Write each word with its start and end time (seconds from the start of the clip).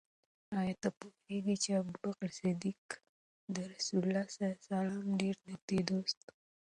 آیا 0.59 0.75
ته 0.81 0.89
پوهېږې 0.99 1.55
چې 1.63 1.69
ابوبکر 1.79 2.29
صدیق 2.39 2.85
د 3.53 3.55
رسول 3.71 4.01
الله 4.07 4.25
ص 4.33 4.37
ډېر 5.19 5.35
نږدې 5.49 5.79
دوست 5.89 6.17
و؟ 6.23 6.27